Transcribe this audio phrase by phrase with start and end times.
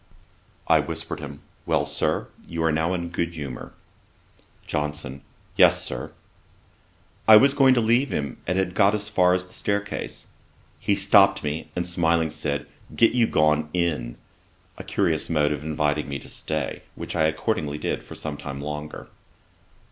[0.67, 3.71] I whispered him, 'Well, Sir, you are now in good humour.'
[4.65, 5.21] JOHNSON.
[5.55, 6.11] 'Yes, Sir.'
[7.27, 10.25] I was going to leave him, and had got as far as the staircase.
[10.79, 14.17] He stopped me, and smiling, said, 'Get you gone in;'
[14.75, 18.59] a curious mode of inviting me to stay, which I accordingly did for some time
[18.59, 19.07] longer.